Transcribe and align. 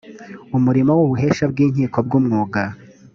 umurimo 0.57 0.91
w 0.97 1.01
ubuhesha 1.05 1.43
bw 1.51 1.57
inkiko 1.65 1.97
bw 2.07 2.11
umwuga 2.19 2.61